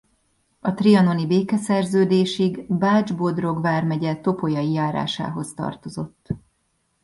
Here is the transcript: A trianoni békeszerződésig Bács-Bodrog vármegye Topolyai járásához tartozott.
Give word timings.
A 0.59 0.73
trianoni 0.73 1.27
békeszerződésig 1.27 2.65
Bács-Bodrog 2.73 3.61
vármegye 3.61 4.15
Topolyai 4.21 4.71
járásához 4.71 5.53
tartozott. 5.53 6.27